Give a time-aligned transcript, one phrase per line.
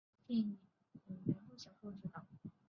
[0.25, 0.57] 电影
[1.05, 2.25] 由原着小说作者执导。